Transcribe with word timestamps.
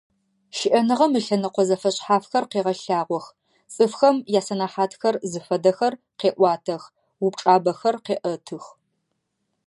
ЩыӀэныгъэм 0.57 1.11
ылъэныкъо 1.19 1.63
зэфэшъхьафхэр 1.69 2.45
къегъэлъагъох, 2.51 3.25
цӀыфхэм 3.73 4.17
ясэнэхьатхэр 4.39 5.15
зыфэдэхэр 5.31 5.93
къеӀуатэх, 6.19 6.83
упчӀабэхэр 7.25 7.95
къеӀэтых. 8.05 8.65